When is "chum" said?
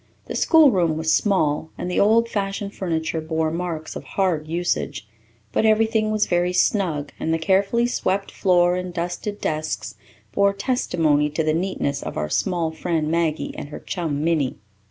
13.79-14.23